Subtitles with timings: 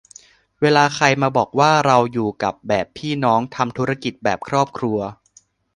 [0.61, 4.99] เวลาใครมาบอกว่า "เราอยู่กันแบบพี่น้อง" "ทำธุรกิจแบบครอบครัว"